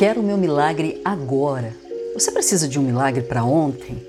quero 0.00 0.22
o 0.22 0.24
meu 0.24 0.38
milagre 0.38 0.98
agora. 1.04 1.76
Você 2.14 2.32
precisa 2.32 2.66
de 2.66 2.78
um 2.78 2.82
milagre 2.82 3.20
para 3.20 3.44
ontem? 3.44 4.02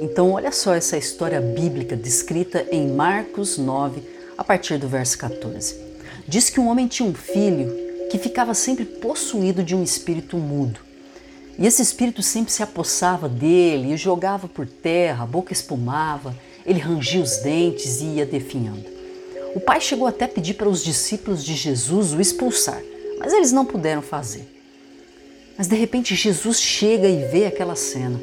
Então, 0.00 0.32
olha 0.32 0.50
só 0.50 0.74
essa 0.74 0.98
história 0.98 1.40
bíblica 1.40 1.94
descrita 1.94 2.66
em 2.72 2.88
Marcos 2.88 3.56
9, 3.56 4.02
a 4.36 4.42
partir 4.42 4.76
do 4.76 4.88
verso 4.88 5.16
14. 5.18 5.76
Diz 6.26 6.50
que 6.50 6.58
um 6.58 6.66
homem 6.66 6.88
tinha 6.88 7.08
um 7.08 7.14
filho 7.14 7.72
que 8.10 8.18
ficava 8.18 8.54
sempre 8.54 8.84
possuído 8.84 9.62
de 9.62 9.72
um 9.72 9.84
espírito 9.84 10.36
mudo. 10.36 10.80
E 11.56 11.64
esse 11.64 11.80
espírito 11.80 12.24
sempre 12.24 12.50
se 12.50 12.64
apossava 12.64 13.28
dele 13.28 13.92
e 13.92 13.96
jogava 13.96 14.48
por 14.48 14.66
terra, 14.66 15.22
a 15.22 15.28
boca 15.28 15.52
espumava, 15.52 16.34
ele 16.66 16.80
rangia 16.80 17.22
os 17.22 17.36
dentes 17.36 18.00
e 18.00 18.16
ia 18.16 18.26
definhando. 18.26 18.84
O 19.54 19.60
pai 19.60 19.80
chegou 19.80 20.08
até 20.08 20.24
a 20.24 20.28
pedir 20.28 20.54
para 20.54 20.68
os 20.68 20.82
discípulos 20.82 21.44
de 21.44 21.54
Jesus 21.54 22.12
o 22.12 22.20
expulsar, 22.20 22.82
mas 23.20 23.32
eles 23.32 23.52
não 23.52 23.64
puderam 23.64 24.02
fazer. 24.02 24.55
Mas 25.56 25.66
de 25.66 25.74
repente 25.74 26.14
Jesus 26.14 26.60
chega 26.60 27.08
e 27.08 27.24
vê 27.26 27.46
aquela 27.46 27.74
cena 27.74 28.20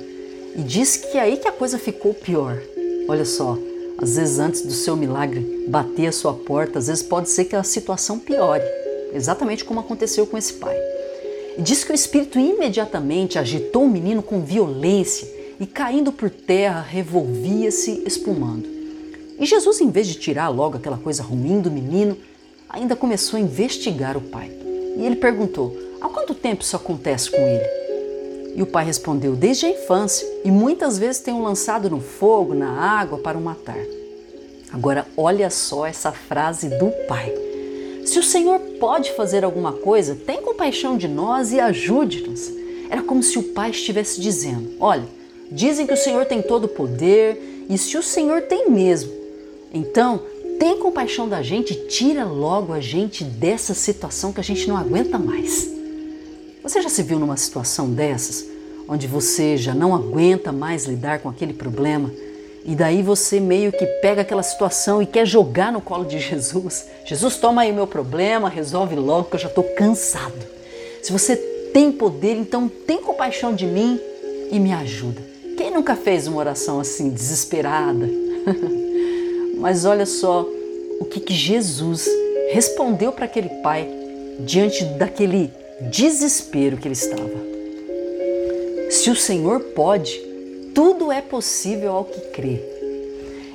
e 0.56 0.62
diz 0.62 0.98
que 0.98 1.18
é 1.18 1.22
aí 1.22 1.38
que 1.38 1.48
a 1.48 1.52
coisa 1.52 1.80
ficou 1.80 2.14
pior. 2.14 2.62
Olha 3.08 3.26
só, 3.26 3.58
às 3.98 4.16
vezes 4.16 4.40
antes 4.40 4.62
do 4.62 4.74
seu 4.74 4.96
milagre 4.96 5.66
bater 5.68 6.08
a 6.08 6.12
sua 6.12 6.34
porta, 6.34 6.80
às 6.80 6.88
vezes 6.88 7.04
pode 7.04 7.30
ser 7.30 7.46
que 7.46 7.56
a 7.56 7.64
situação 7.64 8.20
piore, 8.20 8.64
exatamente 9.14 9.66
como 9.66 9.80
aconteceu 9.80 10.28
com 10.28 10.38
esse 10.38 10.54
pai. 10.54 10.78
E 11.58 11.62
diz 11.62 11.84
que 11.84 11.92
o 11.92 11.96
espírito 11.96 12.40
imediatamente 12.40 13.38
agitou 13.38 13.84
o 13.84 13.90
menino 13.90 14.22
com 14.22 14.44
violência 14.44 15.28
e 15.60 15.66
caindo 15.66 16.12
por 16.12 16.30
terra 16.30 16.82
revolvia-se 16.82 18.04
espumando. 18.06 18.68
E 19.40 19.46
Jesus, 19.46 19.82
em 19.82 19.90
vez 19.90 20.08
de 20.08 20.16
tirar 20.16 20.50
logo 20.50 20.78
aquela 20.78 20.98
coisa 20.98 21.24
ruim 21.24 21.62
do 21.62 21.72
menino, 21.72 22.18
ainda 22.70 22.96
começou 22.96 23.38
a 23.38 23.42
investigar 23.42 24.18
o 24.18 24.22
pai. 24.22 24.52
E 24.98 25.06
ele 25.06 25.16
perguntou: 25.16 25.76
Há 26.04 26.10
quanto 26.10 26.36
tempo 26.36 26.62
isso 26.62 26.76
acontece 26.76 27.32
com 27.32 27.38
ele? 27.38 27.66
E 28.58 28.62
o 28.62 28.66
pai 28.66 28.84
respondeu: 28.84 29.38
Desde 29.38 29.66
a 29.66 29.70
infância, 29.70 30.28
e 30.44 30.52
muitas 30.52 31.00
vezes 31.00 31.22
tenho 31.22 31.42
lançado 31.42 31.90
no 31.90 32.02
fogo, 32.02 32.54
na 32.54 32.70
água, 32.70 33.18
para 33.18 33.38
o 33.38 33.42
matar. 33.42 33.80
Agora, 34.72 35.08
olha 35.16 35.50
só 35.50 35.86
essa 35.86 36.12
frase 36.12 36.68
do 36.68 36.92
pai. 37.08 37.34
Se 38.06 38.20
o 38.20 38.24
Senhor 38.24 38.60
pode 38.82 39.14
fazer 39.14 39.46
alguma 39.46 39.72
coisa, 39.72 40.14
tem 40.14 40.42
compaixão 40.42 40.98
de 40.98 41.08
nós 41.08 41.54
e 41.54 41.60
ajude-nos. 41.60 42.52
Era 42.90 43.02
como 43.02 43.24
se 43.24 43.40
o 43.40 43.54
pai 43.54 43.70
estivesse 43.70 44.20
dizendo: 44.20 44.72
Olha, 44.82 45.06
dizem 45.50 45.88
que 45.88 45.94
o 45.94 45.98
Senhor 45.98 46.26
tem 46.26 46.42
todo 46.42 46.66
o 46.66 46.70
poder, 46.70 47.66
e 47.70 47.78
se 47.78 47.98
o 47.98 48.04
Senhor 48.04 48.42
tem 48.42 48.70
mesmo, 48.70 49.10
então 49.74 50.22
tem 50.60 50.78
compaixão 50.80 51.30
da 51.30 51.42
gente 51.42 51.74
tira 51.88 52.26
logo 52.26 52.74
a 52.74 52.82
gente 52.82 53.24
dessa 53.24 53.74
situação 53.74 54.34
que 54.34 54.42
a 54.42 54.44
gente 54.44 54.68
não 54.68 54.76
aguenta 54.76 55.18
mais. 55.18 55.73
Você 56.64 56.82
já 56.82 56.88
se 56.88 57.04
viu 57.04 57.20
numa 57.20 57.36
situação 57.36 57.92
dessas, 57.92 58.46
onde 58.88 59.06
você 59.06 59.58
já 59.58 59.74
não 59.74 59.94
aguenta 59.94 60.52
mais 60.52 60.86
lidar 60.86 61.20
com 61.20 61.28
aquele 61.28 61.54
problema 61.54 62.10
e 62.66 62.76
daí 62.76 63.04
você 63.04 63.40
meio 63.40 63.74
que 63.74 63.86
pega 63.86 64.22
aquela 64.22 64.42
situação 64.42 65.02
e 65.02 65.06
quer 65.06 65.28
jogar 65.28 65.72
no 65.72 65.82
colo 65.82 66.06
de 66.06 66.20
Jesus? 66.20 66.86
Jesus, 67.06 67.36
toma 67.36 67.64
aí 67.64 67.72
o 67.72 67.76
meu 67.76 67.86
problema, 67.86 68.48
resolve 68.48 68.96
logo 68.96 69.26
que 69.26 69.36
eu 69.36 69.40
já 69.40 69.50
estou 69.50 69.64
cansado. 69.76 70.54
Se 71.02 71.12
você 71.12 71.36
tem 71.74 71.92
poder, 71.92 72.36
então 72.36 72.70
tem 72.70 73.02
compaixão 73.02 73.54
de 73.54 73.66
mim 73.66 74.00
e 74.50 74.58
me 74.58 74.72
ajuda. 74.72 75.22
Quem 75.58 75.70
nunca 75.70 75.96
fez 75.96 76.28
uma 76.28 76.38
oração 76.38 76.80
assim, 76.80 77.10
desesperada? 77.10 78.10
Mas 79.60 79.84
olha 79.84 80.06
só 80.06 80.48
o 81.00 81.06
que, 81.06 81.20
que 81.20 81.34
Jesus 81.34 82.08
respondeu 82.54 83.12
para 83.12 83.26
aquele 83.26 83.50
pai 83.62 83.90
diante 84.40 84.86
daquele 84.86 85.52
desespero 85.82 86.78
que 86.78 86.88
ele 86.88 86.94
estava. 86.94 87.54
Se 88.90 89.10
o 89.10 89.16
Senhor 89.16 89.60
pode, 89.76 90.20
tudo 90.74 91.12
é 91.12 91.22
possível 91.22 91.92
ao 91.92 92.06
que 92.06 92.20
crê. 92.32 92.62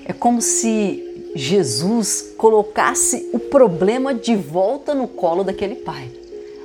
É 0.04 0.12
como 0.12 0.40
se 0.40 1.30
Jesus 1.34 2.34
colocasse 2.36 3.28
o 3.32 3.38
problema 3.38 4.14
de 4.14 4.34
volta 4.34 4.94
no 4.94 5.06
colo 5.06 5.44
daquele 5.44 5.76
pai 5.76 6.10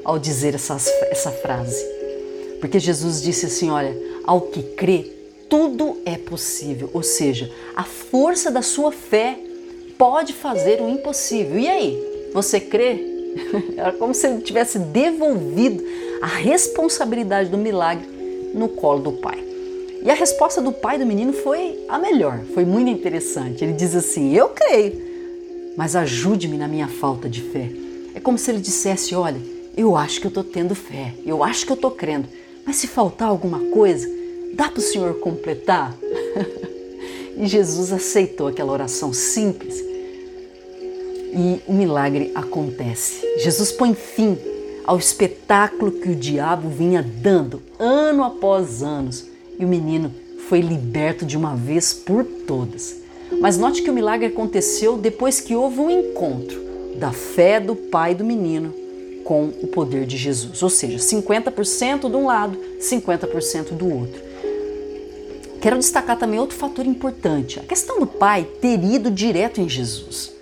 ao 0.03 0.19
dizer 0.19 0.55
essa, 0.55 0.77
essa 1.09 1.31
frase. 1.31 1.85
Porque 2.59 2.79
Jesus 2.79 3.21
disse 3.21 3.45
assim: 3.45 3.69
Olha, 3.69 3.95
ao 4.25 4.41
que 4.41 4.63
crê, 4.63 5.11
tudo 5.49 5.97
é 6.05 6.17
possível. 6.17 6.89
Ou 6.93 7.03
seja, 7.03 7.51
a 7.75 7.83
força 7.83 8.49
da 8.49 8.61
sua 8.61 8.91
fé 8.91 9.37
pode 9.97 10.33
fazer 10.33 10.81
o 10.81 10.89
impossível. 10.89 11.59
E 11.59 11.67
aí, 11.67 12.29
você 12.33 12.59
crê? 12.59 13.12
Era 13.77 13.91
como 13.93 14.13
se 14.13 14.27
ele 14.27 14.41
tivesse 14.41 14.79
devolvido 14.79 15.83
a 16.21 16.27
responsabilidade 16.27 17.49
do 17.49 17.57
milagre 17.57 18.07
no 18.53 18.69
colo 18.69 18.99
do 18.99 19.11
pai. 19.13 19.43
E 20.03 20.09
a 20.09 20.13
resposta 20.13 20.61
do 20.61 20.71
pai 20.71 20.97
do 20.97 21.05
menino 21.05 21.31
foi 21.31 21.79
a 21.87 21.97
melhor, 21.97 22.41
foi 22.53 22.65
muito 22.65 22.89
interessante. 22.89 23.63
Ele 23.63 23.73
diz 23.73 23.95
assim: 23.95 24.35
Eu 24.35 24.49
creio, 24.49 25.01
mas 25.77 25.95
ajude-me 25.95 26.57
na 26.57 26.67
minha 26.67 26.87
falta 26.87 27.29
de 27.29 27.41
fé. 27.41 27.69
É 28.13 28.19
como 28.19 28.37
se 28.37 28.51
ele 28.51 28.59
dissesse: 28.59 29.15
Olha, 29.15 29.39
eu 29.77 29.95
acho 29.95 30.19
que 30.19 30.27
eu 30.27 30.29
estou 30.29 30.43
tendo 30.43 30.75
fé, 30.75 31.13
eu 31.25 31.43
acho 31.43 31.65
que 31.65 31.71
eu 31.71 31.75
estou 31.75 31.91
crendo, 31.91 32.27
mas 32.65 32.75
se 32.75 32.87
faltar 32.87 33.29
alguma 33.29 33.59
coisa, 33.71 34.09
dá 34.53 34.69
para 34.69 34.79
o 34.79 34.81
Senhor 34.83 35.13
completar? 35.19 35.95
e 37.37 37.47
Jesus 37.47 37.91
aceitou 37.91 38.47
aquela 38.47 38.73
oração 38.73 39.13
simples 39.13 39.92
e 41.33 41.61
o 41.67 41.73
milagre 41.73 42.31
acontece. 42.35 43.21
Jesus 43.39 43.71
põe 43.71 43.93
fim 43.93 44.37
ao 44.85 44.97
espetáculo 44.97 45.91
que 45.91 46.09
o 46.09 46.15
diabo 46.15 46.69
vinha 46.69 47.03
dando 47.03 47.61
ano 47.79 48.23
após 48.23 48.83
anos 48.83 49.25
e 49.57 49.65
o 49.65 49.67
menino 49.67 50.13
foi 50.47 50.61
liberto 50.61 51.25
de 51.25 51.37
uma 51.37 51.55
vez 51.55 51.93
por 51.93 52.23
todas. 52.23 52.95
Mas 53.39 53.57
note 53.57 53.81
que 53.81 53.89
o 53.89 53.93
milagre 53.93 54.27
aconteceu 54.27 54.97
depois 54.97 55.39
que 55.39 55.55
houve 55.55 55.79
um 55.79 55.89
encontro 55.89 56.61
da 56.97 57.11
fé 57.11 57.59
do 57.59 57.75
pai 57.75 58.13
do 58.13 58.23
menino 58.23 58.73
com 59.23 59.45
o 59.45 59.67
poder 59.67 60.05
de 60.05 60.17
Jesus, 60.17 60.61
ou 60.61 60.69
seja, 60.69 60.97
50% 60.97 62.09
de 62.09 62.15
um 62.15 62.25
lado, 62.25 62.57
50% 62.79 63.71
do 63.71 63.91
outro. 63.91 64.21
Quero 65.61 65.77
destacar 65.77 66.19
também 66.19 66.39
outro 66.39 66.57
fator 66.57 66.85
importante, 66.85 67.57
a 67.57 67.63
questão 67.63 67.99
do 67.99 68.05
pai 68.05 68.45
ter 68.59 68.83
ido 68.83 69.09
direto 69.09 69.61
em 69.61 69.69
Jesus. 69.69 70.32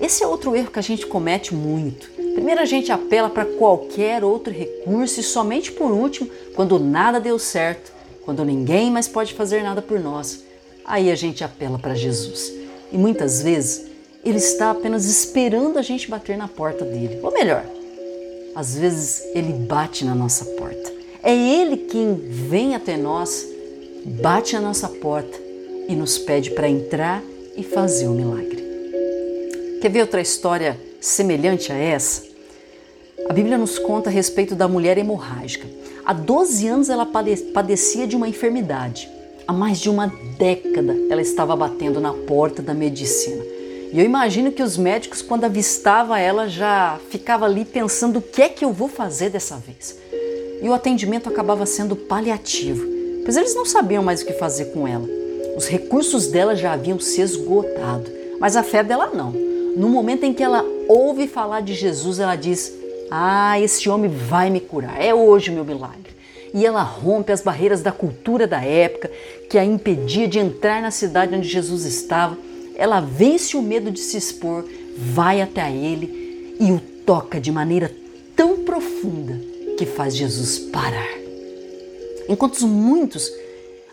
Esse 0.00 0.22
é 0.22 0.26
outro 0.26 0.54
erro 0.54 0.70
que 0.70 0.78
a 0.78 0.82
gente 0.82 1.06
comete 1.06 1.54
muito. 1.54 2.10
Primeiro 2.34 2.60
a 2.60 2.66
gente 2.66 2.92
apela 2.92 3.30
para 3.30 3.44
qualquer 3.44 4.22
outro 4.22 4.52
recurso 4.52 5.20
e 5.20 5.22
somente 5.22 5.72
por 5.72 5.90
último, 5.90 6.28
quando 6.54 6.78
nada 6.78 7.18
deu 7.18 7.38
certo, 7.38 7.92
quando 8.24 8.44
ninguém 8.44 8.90
mais 8.90 9.08
pode 9.08 9.32
fazer 9.34 9.62
nada 9.62 9.80
por 9.80 9.98
nós, 9.98 10.44
aí 10.84 11.10
a 11.10 11.14
gente 11.14 11.42
apela 11.42 11.78
para 11.78 11.94
Jesus. 11.94 12.52
E 12.92 12.98
muitas 12.98 13.42
vezes 13.42 13.86
ele 14.24 14.38
está 14.38 14.70
apenas 14.70 15.06
esperando 15.06 15.78
a 15.78 15.82
gente 15.82 16.10
bater 16.10 16.36
na 16.36 16.48
porta 16.48 16.84
dele. 16.84 17.20
Ou 17.22 17.32
melhor, 17.32 17.64
às 18.54 18.76
vezes 18.76 19.22
ele 19.34 19.52
bate 19.52 20.04
na 20.04 20.14
nossa 20.14 20.44
porta. 20.44 20.92
É 21.22 21.34
ele 21.34 21.76
quem 21.76 22.14
vem 22.14 22.74
até 22.74 22.96
nós, 22.96 23.46
bate 24.04 24.54
na 24.54 24.60
nossa 24.60 24.88
porta 24.88 25.38
e 25.88 25.94
nos 25.94 26.18
pede 26.18 26.50
para 26.50 26.68
entrar 26.68 27.22
e 27.56 27.62
fazer 27.62 28.08
o 28.08 28.12
milagre. 28.12 28.55
Quer 29.80 29.90
ver 29.90 30.00
outra 30.00 30.20
história 30.20 30.80
semelhante 31.00 31.70
a 31.70 31.76
essa? 31.76 32.22
A 33.28 33.32
Bíblia 33.32 33.58
nos 33.58 33.78
conta 33.78 34.08
a 34.08 34.12
respeito 34.12 34.54
da 34.54 34.66
mulher 34.66 34.96
hemorrágica. 34.96 35.66
Há 36.04 36.14
12 36.14 36.66
anos 36.66 36.88
ela 36.88 37.04
padecia 37.06 38.06
de 38.06 38.16
uma 38.16 38.28
enfermidade. 38.28 39.08
Há 39.46 39.52
mais 39.52 39.78
de 39.78 39.90
uma 39.90 40.10
década 40.38 40.96
ela 41.10 41.20
estava 41.20 41.54
batendo 41.54 42.00
na 42.00 42.12
porta 42.12 42.62
da 42.62 42.72
medicina. 42.72 43.44
E 43.92 43.98
eu 43.98 44.04
imagino 44.04 44.50
que 44.50 44.62
os 44.62 44.76
médicos, 44.76 45.20
quando 45.20 45.44
avistavam 45.44 46.16
ela, 46.16 46.48
já 46.48 46.98
ficava 47.10 47.44
ali 47.44 47.64
pensando 47.64 48.18
o 48.18 48.22
que 48.22 48.42
é 48.42 48.48
que 48.48 48.64
eu 48.64 48.72
vou 48.72 48.88
fazer 48.88 49.28
dessa 49.28 49.56
vez. 49.56 49.96
E 50.62 50.68
o 50.68 50.74
atendimento 50.74 51.28
acabava 51.28 51.66
sendo 51.66 51.94
paliativo, 51.94 52.86
pois 53.24 53.36
eles 53.36 53.54
não 53.54 53.66
sabiam 53.66 54.02
mais 54.02 54.22
o 54.22 54.26
que 54.26 54.32
fazer 54.32 54.66
com 54.66 54.88
ela. 54.88 55.06
Os 55.56 55.68
recursos 55.68 56.28
dela 56.28 56.56
já 56.56 56.72
haviam 56.72 56.98
se 56.98 57.20
esgotado, 57.20 58.10
mas 58.40 58.56
a 58.56 58.62
fé 58.62 58.82
dela 58.82 59.10
não. 59.14 59.55
No 59.76 59.90
momento 59.90 60.24
em 60.24 60.32
que 60.32 60.42
ela 60.42 60.64
ouve 60.88 61.28
falar 61.28 61.60
de 61.60 61.74
Jesus, 61.74 62.18
ela 62.18 62.34
diz: 62.34 62.72
Ah, 63.10 63.60
esse 63.60 63.90
homem 63.90 64.10
vai 64.10 64.48
me 64.48 64.58
curar, 64.58 64.98
é 64.98 65.14
hoje 65.14 65.50
o 65.50 65.52
meu 65.52 65.66
milagre. 65.66 66.16
E 66.54 66.64
ela 66.64 66.82
rompe 66.82 67.30
as 67.30 67.42
barreiras 67.42 67.82
da 67.82 67.92
cultura 67.92 68.46
da 68.46 68.64
época 68.64 69.10
que 69.50 69.58
a 69.58 69.64
impedia 69.64 70.26
de 70.26 70.38
entrar 70.38 70.80
na 70.80 70.90
cidade 70.90 71.34
onde 71.34 71.46
Jesus 71.46 71.84
estava. 71.84 72.38
Ela 72.74 73.00
vence 73.00 73.54
o 73.54 73.60
medo 73.60 73.90
de 73.90 74.00
se 74.00 74.16
expor, 74.16 74.64
vai 74.96 75.42
até 75.42 75.70
ele 75.70 76.56
e 76.58 76.72
o 76.72 76.80
toca 77.04 77.38
de 77.38 77.52
maneira 77.52 77.92
tão 78.34 78.64
profunda 78.64 79.38
que 79.76 79.84
faz 79.84 80.16
Jesus 80.16 80.58
parar. 80.58 81.18
Enquanto 82.30 82.66
muitos 82.66 83.30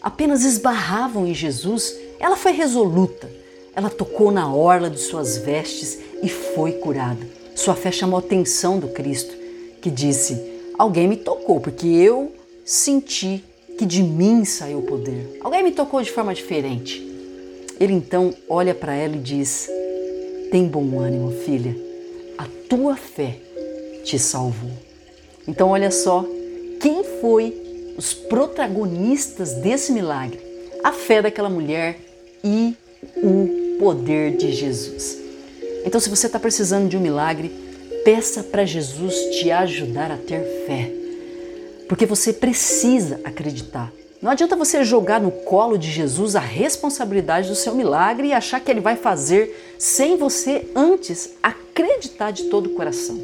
apenas 0.02 0.46
esbarravam 0.46 1.28
em 1.28 1.34
Jesus, 1.34 1.94
ela 2.22 2.38
foi 2.38 2.54
resoluta 2.54 3.43
ela 3.76 3.90
tocou 3.90 4.32
na 4.32 4.54
orla 4.54 4.90
de 4.90 5.00
suas 5.00 5.38
vestes 5.38 6.00
e 6.22 6.30
foi 6.30 6.74
curada. 6.74 7.26
Sua 7.56 7.76
fé 7.76 7.92
chamou 7.92 8.18
a 8.18 8.20
atenção 8.20 8.80
do 8.80 8.88
Cristo, 8.90 9.34
que 9.82 9.90
disse: 9.90 10.40
alguém 10.78 11.08
me 11.08 11.18
tocou, 11.18 11.60
porque 11.60 11.88
eu 11.88 12.32
senti 12.66 13.44
que 13.78 13.86
de 13.86 14.04
mim 14.04 14.46
saiu 14.46 14.80
o 14.80 14.84
poder. 14.84 15.40
Alguém 15.42 15.64
me 15.64 15.72
tocou 15.72 16.02
de 16.02 16.12
forma 16.12 16.34
diferente. 16.34 17.02
Ele 17.80 17.94
então 17.94 18.34
olha 18.48 18.76
para 18.76 18.94
ela 18.94 19.16
e 19.16 19.20
diz: 19.20 19.70
Tem 20.52 20.68
bom 20.68 21.00
ânimo, 21.00 21.32
filha, 21.32 21.76
a 22.38 22.46
tua 22.70 22.96
fé 22.96 23.38
te 24.04 24.20
salvou. 24.20 24.72
Então, 25.48 25.70
olha 25.70 25.92
só, 25.92 26.26
quem 26.80 27.04
foi 27.04 27.94
os 27.98 28.14
protagonistas 28.14 29.54
desse 29.56 29.92
milagre? 29.92 30.40
A 30.84 30.92
fé 30.92 31.22
daquela 31.22 31.50
mulher 31.50 32.00
e 32.44 32.76
o 33.18 33.63
poder 33.80 34.38
de 34.38 34.52
Jesus. 34.52 35.18
Então, 35.86 36.00
se 36.00 36.10
você 36.10 36.28
está 36.28 36.40
precisando 36.40 36.90
de 36.90 36.98
um 36.98 37.02
milagre, 37.02 37.52
peça 38.04 38.44
para 38.44 38.66
Jesus 38.66 39.14
te 39.38 39.52
ajudar 39.52 40.12
a 40.12 40.18
ter 40.18 40.44
fé, 40.66 40.92
porque 41.88 42.06
você 42.06 42.34
precisa 42.34 43.20
acreditar. 43.24 43.92
Não 44.22 44.32
adianta 44.32 44.56
você 44.56 44.86
jogar 44.86 45.20
no 45.20 45.32
colo 45.32 45.78
de 45.78 45.92
Jesus 45.92 46.36
a 46.38 46.40
responsabilidade 46.40 47.50
do 47.50 47.56
seu 47.56 47.76
milagre 47.76 48.30
e 48.30 48.34
achar 48.34 48.62
que 48.62 48.72
ele 48.72 48.80
vai 48.80 48.96
fazer 48.96 49.76
sem 49.78 50.16
você 50.16 50.70
antes 50.74 51.32
acreditar 51.44 52.32
de 52.32 52.44
todo 52.44 52.68
o 52.68 52.74
coração. 52.74 53.20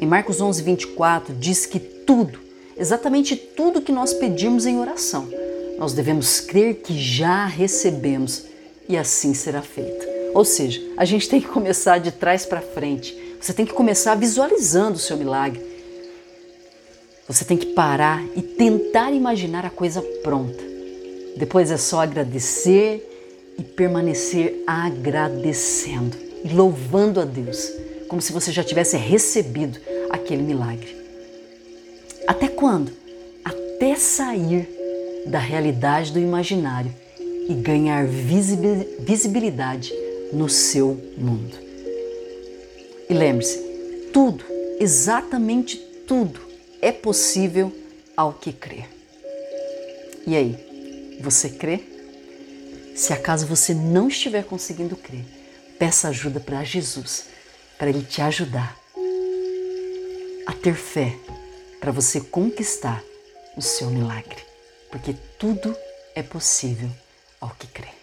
Em 0.00 0.06
Marcos 0.06 0.40
11, 0.40 0.62
24, 0.62 1.34
diz 1.34 1.66
que 1.66 1.80
tudo, 1.80 2.38
exatamente 2.76 3.34
tudo 3.34 3.82
que 3.82 3.90
nós 3.90 4.12
pedimos 4.12 4.64
em 4.64 4.78
oração, 4.78 5.28
nós 5.76 5.92
devemos 5.92 6.38
crer 6.38 6.76
que 6.76 6.96
já 6.96 7.44
recebemos 7.44 8.44
e 8.88 8.96
assim 8.96 9.34
será 9.34 9.62
feito. 9.62 10.06
Ou 10.34 10.44
seja, 10.44 10.80
a 10.96 11.04
gente 11.04 11.28
tem 11.28 11.40
que 11.40 11.48
começar 11.48 11.98
de 11.98 12.10
trás 12.10 12.46
para 12.46 12.60
frente. 12.60 13.16
Você 13.40 13.52
tem 13.52 13.66
que 13.66 13.72
começar 13.72 14.14
visualizando 14.14 14.96
o 14.96 15.00
seu 15.00 15.16
milagre. 15.16 15.62
Você 17.26 17.44
tem 17.44 17.56
que 17.56 17.66
parar 17.66 18.24
e 18.34 18.40
tentar 18.40 19.12
imaginar 19.12 19.66
a 19.66 19.70
coisa 19.70 20.00
pronta. 20.22 20.64
Depois 21.36 21.70
é 21.70 21.76
só 21.76 22.00
agradecer 22.00 23.04
e 23.58 23.62
permanecer 23.62 24.62
agradecendo 24.66 26.16
e 26.44 26.48
louvando 26.48 27.20
a 27.20 27.24
Deus, 27.24 27.70
como 28.08 28.22
se 28.22 28.32
você 28.32 28.50
já 28.50 28.64
tivesse 28.64 28.96
recebido 28.96 29.78
aquele 30.10 30.42
milagre. 30.42 30.96
Até 32.26 32.48
quando? 32.48 32.92
Até 33.44 33.94
sair 33.96 34.68
da 35.26 35.38
realidade 35.38 36.12
do 36.12 36.18
imaginário 36.18 36.92
e 37.48 37.54
ganhar 37.54 38.06
visibilidade 38.06 39.92
no 40.32 40.48
seu 40.48 40.88
mundo. 41.16 41.56
E 43.08 43.14
lembre-se, 43.14 43.58
tudo, 44.12 44.44
exatamente 44.78 45.78
tudo, 46.06 46.40
é 46.82 46.92
possível 46.92 47.72
ao 48.14 48.34
que 48.34 48.52
crê. 48.52 48.84
E 50.26 50.36
aí, 50.36 51.18
você 51.22 51.48
crê? 51.48 51.80
Se 52.94 53.14
acaso 53.14 53.46
você 53.46 53.72
não 53.72 54.08
estiver 54.08 54.44
conseguindo 54.44 54.94
crer, 54.94 55.24
peça 55.78 56.08
ajuda 56.08 56.40
para 56.40 56.62
Jesus, 56.64 57.26
para 57.78 57.88
Ele 57.88 58.02
te 58.02 58.20
ajudar 58.20 58.76
a 60.46 60.52
ter 60.52 60.74
fé, 60.74 61.16
para 61.80 61.92
você 61.92 62.20
conquistar 62.20 63.02
o 63.56 63.62
seu 63.62 63.88
milagre, 63.88 64.42
porque 64.90 65.14
tudo 65.38 65.74
é 66.14 66.22
possível 66.22 66.90
ao 67.40 67.50
que 67.58 67.66
crê. 67.68 67.97